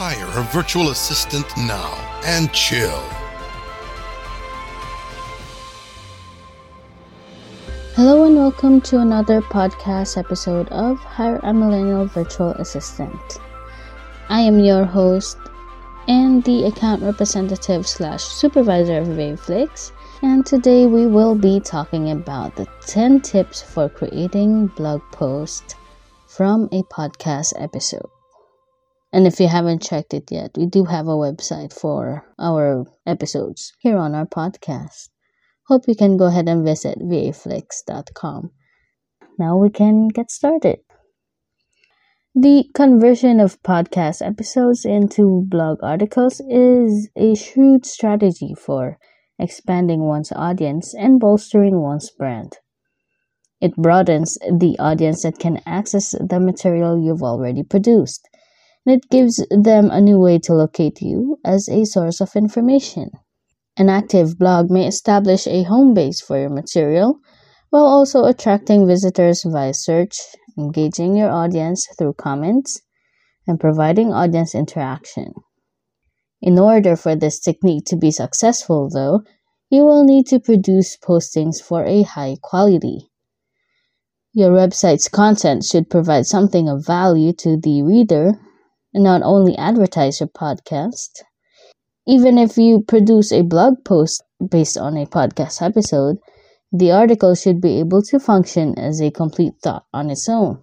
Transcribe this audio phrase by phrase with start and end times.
[0.00, 1.92] Hire a virtual assistant now
[2.24, 3.02] and chill.
[7.96, 13.40] Hello and welcome to another podcast episode of Hire a Millennial Virtual Assistant.
[14.28, 15.36] I am your host
[16.06, 19.90] and the account representative slash supervisor of VAFlix,
[20.22, 25.74] and today we will be talking about the 10 tips for creating blog posts
[26.28, 28.08] from a podcast episode.
[29.12, 33.72] And if you haven't checked it yet, we do have a website for our episodes
[33.78, 35.08] here on our podcast.
[35.66, 38.50] Hope you can go ahead and visit vaflix.com.
[39.38, 40.80] Now we can get started.
[42.34, 48.98] The conversion of podcast episodes into blog articles is a shrewd strategy for
[49.38, 52.58] expanding one's audience and bolstering one's brand.
[53.60, 58.28] It broadens the audience that can access the material you've already produced
[58.90, 63.10] it gives them a new way to locate you as a source of information.
[63.76, 67.18] An active blog may establish a home base for your material
[67.70, 70.18] while also attracting visitors via search,
[70.58, 72.80] engaging your audience through comments,
[73.46, 75.32] and providing audience interaction.
[76.40, 79.22] In order for this technique to be successful, though,
[79.70, 83.10] you will need to produce postings for a high quality.
[84.32, 88.38] Your website's content should provide something of value to the reader
[88.98, 91.22] not only advertise your podcast.
[92.06, 96.18] Even if you produce a blog post based on a podcast episode,
[96.72, 100.62] the article should be able to function as a complete thought on its own.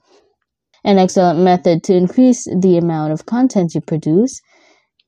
[0.83, 4.42] An excellent method to increase the amount of content you produce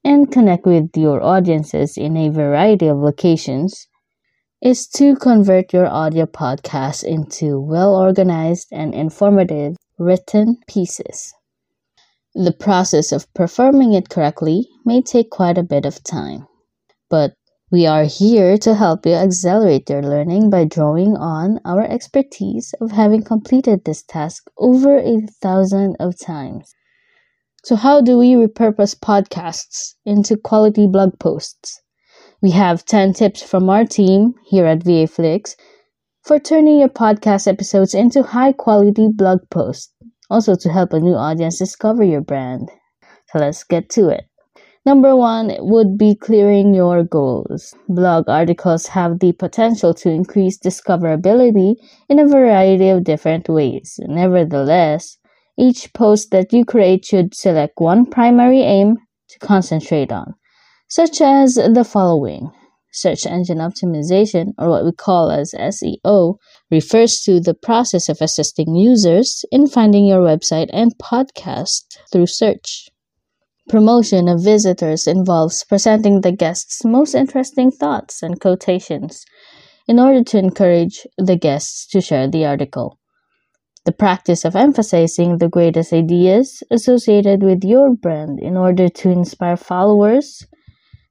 [0.04, 3.88] and connect with your audiences in a variety of locations
[4.62, 11.34] is to convert your audio podcast into well organized and informative written pieces.
[12.40, 16.46] The process of performing it correctly may take quite a bit of time,
[17.10, 17.34] but
[17.72, 22.92] we are here to help you accelerate your learning by drawing on our expertise of
[22.92, 26.76] having completed this task over a thousand of times.
[27.64, 31.82] So, how do we repurpose podcasts into quality blog posts?
[32.40, 35.56] We have 10 tips from our team here at VAFlix
[36.22, 39.92] for turning your podcast episodes into high quality blog posts
[40.30, 42.70] also to help a new audience discover your brand.
[43.30, 44.26] So let's get to it.
[44.86, 47.76] Number one would be clearing your goals.
[47.90, 51.76] Blog articles have the potential to increase discoverability
[52.08, 54.00] in a variety of different ways.
[54.08, 55.18] Nevertheless,
[55.58, 58.96] each post that you create should select one primary aim
[59.28, 60.36] to concentrate on,
[60.88, 62.50] such as the following
[62.98, 66.36] search engine optimization, or what we call as SEO,
[66.72, 72.90] refers to the process of assisting users in finding your website and podcast through search.
[73.70, 79.26] Promotion of visitors involves presenting the guests' most interesting thoughts and quotations
[79.88, 82.98] in order to encourage the guests to share the article.
[83.86, 89.56] The practice of emphasizing the greatest ideas associated with your brand in order to inspire
[89.56, 90.46] followers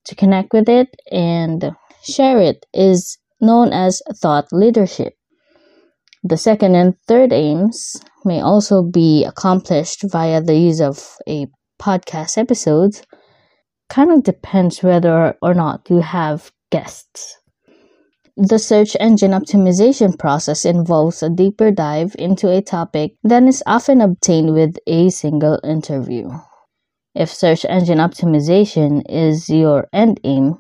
[0.07, 5.15] to connect with it and share it is known as thought leadership.
[6.25, 11.47] The second and third aims may also be accomplished via the use of a
[11.81, 13.01] podcast episode.
[13.89, 17.37] Kind of depends whether or not you have guests.
[18.37, 24.01] The search engine optimization process involves a deeper dive into a topic than is often
[24.01, 26.29] obtained with a single interview.
[27.17, 30.57] If search engine optimization is your end aim,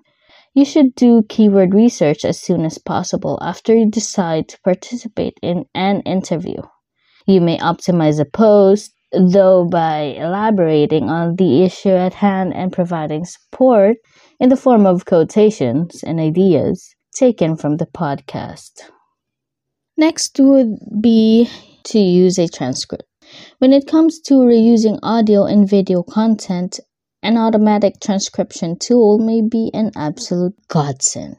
[0.54, 5.66] you should do keyword research as soon as possible after you decide to participate in
[5.74, 6.62] an interview.
[7.26, 13.26] You may optimize a post, though, by elaborating on the issue at hand and providing
[13.26, 13.98] support
[14.40, 18.72] in the form of quotations and ideas taken from the podcast.
[19.98, 21.50] Next would be
[21.84, 23.15] to use a transcript.
[23.58, 26.80] When it comes to reusing audio and video content,
[27.22, 31.36] an automatic transcription tool may be an absolute godsend.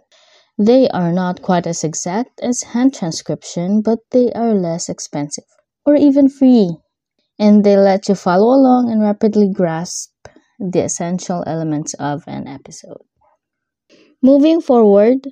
[0.58, 5.46] They are not quite as exact as hand transcription, but they are less expensive,
[5.86, 6.78] or even free,
[7.38, 10.12] and they let you follow along and rapidly grasp
[10.60, 13.06] the essential elements of an episode.
[14.24, 15.28] Moving forward,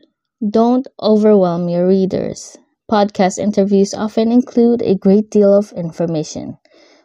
[0.47, 2.57] don't overwhelm your readers.
[2.89, 6.57] Podcast interviews often include a great deal of information,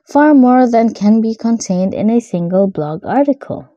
[0.05, 3.69] far more than can be contained in a single blog article.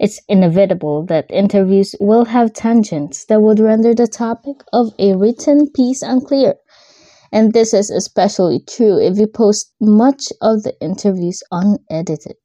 [0.00, 5.70] It's inevitable that interviews will have tangents that would render the topic of a written
[5.70, 6.56] piece unclear.
[7.32, 12.36] And this is especially true if you post much of the interviews unedited.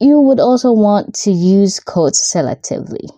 [0.00, 3.08] you would also want to use quotes selectively.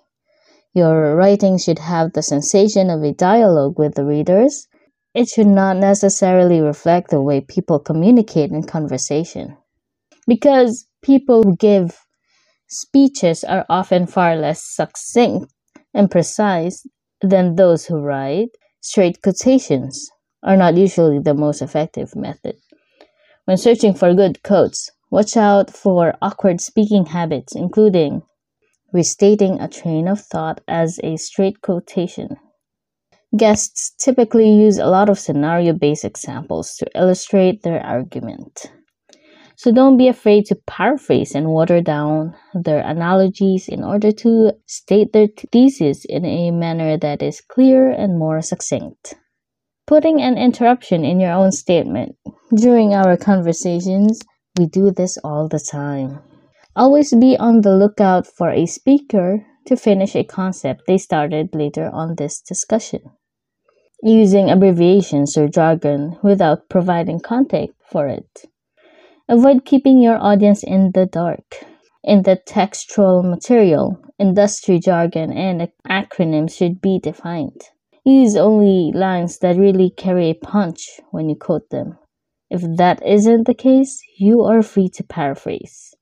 [0.77, 4.69] Your writing should have the sensation of a dialogue with the readers.
[5.15, 9.57] It should not necessarily reflect the way people communicate in conversation.
[10.27, 11.99] Because people who give
[12.69, 15.51] speeches are often far less succinct
[15.95, 16.87] and precise
[17.23, 18.51] than those who write,
[18.83, 20.11] straight quotations
[20.43, 22.57] are not usually the most effective method.
[23.47, 28.21] When searching for good quotes, watch out for awkward speaking habits, including
[28.97, 32.37] restating a train of thought as a straight quotation.
[33.37, 38.73] Guests typically use a lot of scenario based examples to illustrate their argument.
[39.57, 45.13] So don't be afraid to paraphrase and water down their analogies in order to state
[45.13, 49.15] their thesis in a manner that is clear and more succinct.
[49.87, 52.17] Putting an interruption in your own statement.
[52.55, 54.21] During our conversations,
[54.59, 56.21] we do this all the time.
[56.77, 61.89] Always be on the lookout for a speaker to finish a concept they started later
[61.91, 63.01] on this discussion.
[64.03, 68.45] Using abbreviations or jargon without providing context for it.
[69.27, 71.65] Avoid keeping your audience in the dark.
[72.05, 77.63] In the textual material, industry jargon and acronyms should be defined.
[78.05, 81.97] Use only lines that really carry a punch when you quote them.
[82.51, 85.96] If that isn't the case, you are free to paraphrase.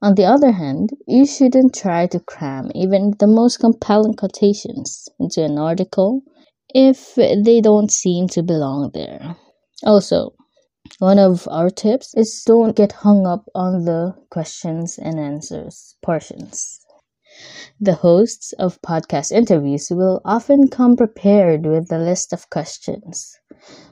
[0.00, 5.44] On the other hand, you shouldn't try to cram even the most compelling quotations into
[5.44, 6.22] an article
[6.68, 9.36] if they don't seem to belong there.
[9.84, 10.34] Also,
[11.00, 16.80] one of our tips is don't get hung up on the questions and answers portions.
[17.80, 23.36] The hosts of podcast interviews will often come prepared with a list of questions,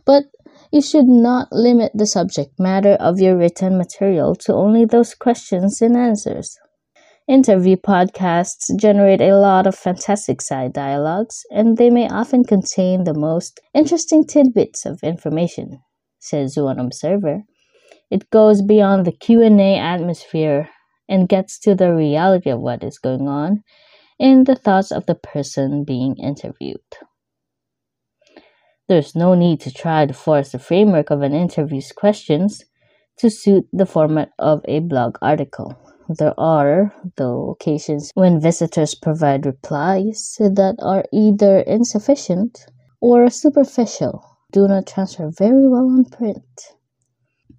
[0.05, 0.25] but
[0.72, 5.80] you should not limit the subject matter of your written material to only those questions
[5.82, 6.56] and answers.
[7.28, 13.14] Interview podcasts generate a lot of fantastic side dialogues, and they may often contain the
[13.14, 15.80] most interesting tidbits of information
[16.26, 17.42] says one observer.
[18.10, 20.69] It goes beyond the Q&A atmosphere
[21.08, 23.62] and gets to the reality of what is going on
[24.19, 26.80] in the thoughts of the person being interviewed.
[28.88, 32.64] There's no need to try to force the framework of an interview's questions
[33.18, 35.76] to suit the format of a blog article.
[36.08, 42.64] There are, though, occasions when visitors provide replies that are either insufficient
[43.00, 44.22] or superficial
[44.52, 46.44] do not transfer very well on print.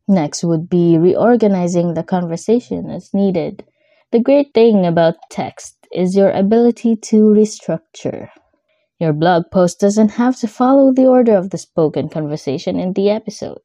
[0.08, 3.66] Next would be reorganizing the conversation as needed.
[4.14, 8.30] The great thing about text is your ability to restructure.
[9.00, 13.12] Your blog post doesn't have to follow the order of the spoken conversation in the
[13.12, 13.62] episode.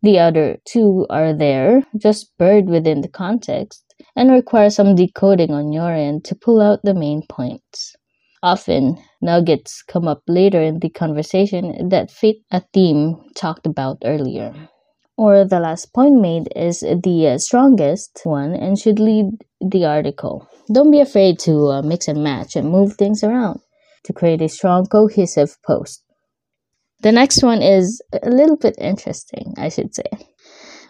[0.00, 3.84] The other two are there, just buried within the context,
[4.16, 7.94] and require some decoding on your end to pull out the main points.
[8.42, 14.54] Often, nuggets come up later in the conversation that fit a theme talked about earlier.
[15.18, 19.26] Or the last point made is the uh, strongest one and should lead
[19.60, 20.48] the article.
[20.72, 23.60] Don't be afraid to uh, mix and match and move things around
[24.04, 26.04] to create a strong, cohesive post.
[27.00, 30.10] The next one is a little bit interesting, I should say.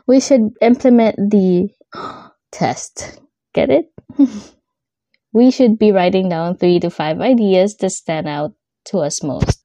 [0.07, 1.69] We should implement the
[2.53, 3.21] test.
[3.55, 3.87] Get it?
[5.33, 8.53] we should be writing down three to five ideas that stand out
[8.87, 9.63] to us most.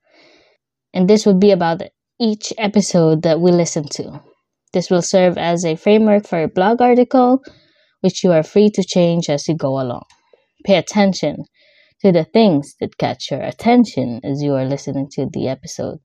[0.94, 1.82] And this would be about
[2.20, 4.22] each episode that we listen to.
[4.74, 7.42] This will serve as a framework for a blog article,
[8.02, 10.04] which you are free to change as you go along.
[10.66, 11.46] Pay attention
[12.02, 16.00] to the things that catch your attention as you are listening to the episode.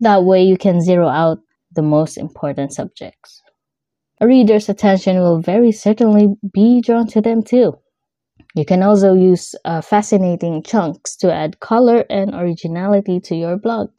[0.00, 1.38] That way, you can zero out
[1.72, 3.42] the most important subjects.
[4.20, 7.78] A reader's attention will very certainly be drawn to them too.
[8.54, 13.90] You can also use uh, fascinating chunks to add color and originality to your blog.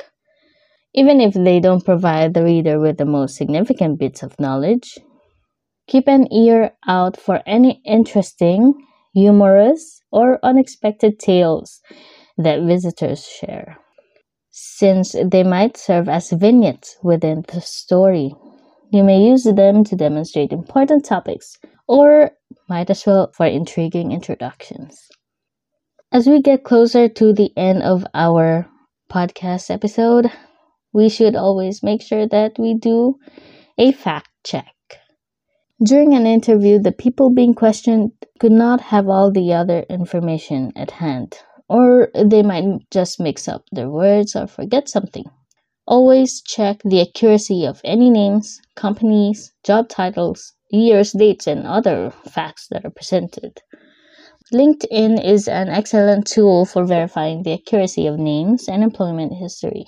[0.93, 4.97] Even if they don't provide the reader with the most significant bits of knowledge,
[5.87, 8.73] keep an ear out for any interesting,
[9.13, 11.81] humorous, or unexpected tales
[12.37, 13.77] that visitors share,
[14.49, 18.33] since they might serve as vignettes within the story.
[18.91, 22.31] You may use them to demonstrate important topics or
[22.67, 25.07] might as well for intriguing introductions.
[26.11, 28.67] As we get closer to the end of our
[29.09, 30.29] podcast episode,
[30.93, 33.15] we should always make sure that we do
[33.77, 34.73] a fact check.
[35.83, 40.91] During an interview, the people being questioned could not have all the other information at
[40.91, 45.25] hand, or they might just mix up their words or forget something.
[45.87, 52.67] Always check the accuracy of any names, companies, job titles, years, dates, and other facts
[52.69, 53.61] that are presented.
[54.53, 59.85] LinkedIn is an excellent tool for verifying the accuracy of names and employment history.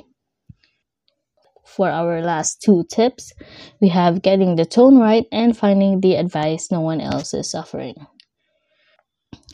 [1.75, 3.33] For our last two tips,
[3.81, 7.95] we have getting the tone right and finding the advice no one else is offering.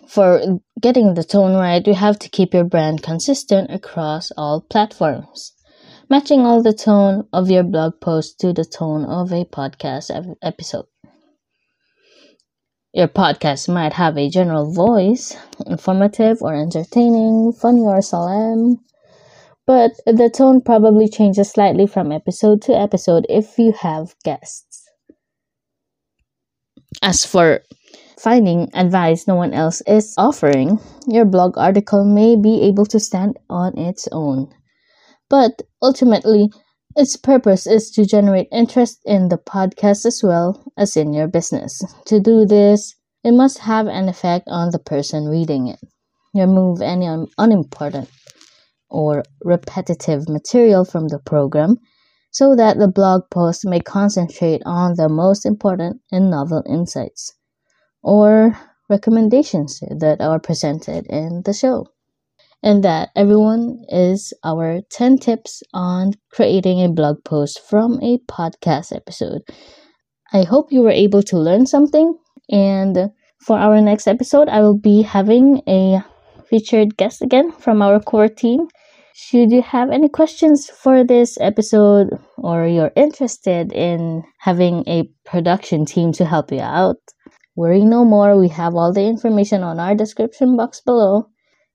[0.05, 5.53] For getting the tone right, you have to keep your brand consistent across all platforms,
[6.09, 10.88] matching all the tone of your blog post to the tone of a podcast episode.
[12.91, 18.83] Your podcast might have a general voice, informative or entertaining, funny or solemn,
[19.69, 24.89] but the tone probably changes slightly from episode to episode if you have guests.
[27.03, 27.61] As for
[28.17, 33.38] finding advice no one else is offering, your blog article may be able to stand
[33.47, 34.51] on its own.
[35.29, 36.49] But ultimately,
[36.95, 41.79] its purpose is to generate interest in the podcast as well as in your business.
[42.07, 45.79] To do this, it must have an effect on the person reading it.
[46.33, 48.09] Remove any un- unimportant
[48.89, 51.77] or repetitive material from the program
[52.31, 57.34] so that the blog post may concentrate on the most important and novel insights
[58.03, 58.58] or
[58.89, 61.86] recommendations that are presented in the show
[62.62, 68.96] and that everyone is our 10 tips on creating a blog post from a podcast
[68.96, 69.41] episode.
[70.34, 72.17] I hope you were able to learn something.
[72.51, 76.03] And for our next episode, I will be having a
[76.50, 78.68] featured guest again from our core team.
[79.13, 85.86] Should you have any questions for this episode or you're interested in having a production
[85.86, 86.98] team to help you out,
[87.56, 88.39] worry no more.
[88.39, 91.27] We have all the information on our description box below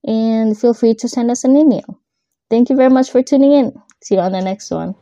[0.03, 2.01] and feel free to send us an email.
[2.49, 3.73] Thank you very much for tuning in.
[4.03, 4.95] See you on the next one.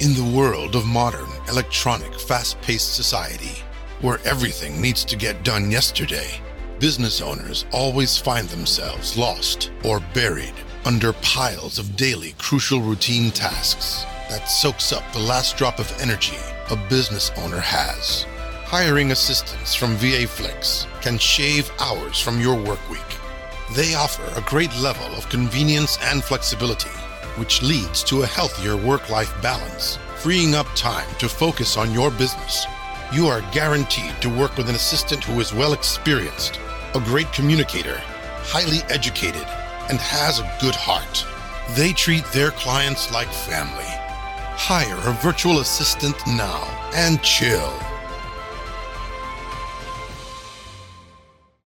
[0.00, 3.62] In the world of modern, electronic, fast paced society,
[4.00, 6.40] where everything needs to get done yesterday,
[6.80, 14.04] business owners always find themselves lost or buried under piles of daily crucial routine tasks
[14.28, 16.38] that soaks up the last drop of energy
[16.70, 18.24] a business owner has.
[18.64, 23.00] Hiring assistants from VAFlix can shave hours from your work week
[23.74, 26.90] they offer a great level of convenience and flexibility,
[27.36, 32.10] which leads to a healthier work life balance, freeing up time to focus on your
[32.10, 32.66] business.
[33.12, 36.58] You are guaranteed to work with an assistant who is well experienced,
[36.94, 37.96] a great communicator,
[38.42, 39.46] highly educated,
[39.88, 41.24] and has a good heart.
[41.76, 43.84] They treat their clients like family.
[43.86, 46.62] Hire a virtual assistant now
[46.94, 47.72] and chill.